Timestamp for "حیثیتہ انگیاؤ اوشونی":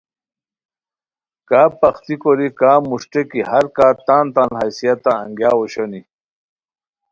4.59-6.01